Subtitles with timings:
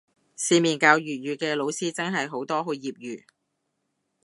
[0.35, 3.23] 市面教粵語嘅老師真係好多好業餘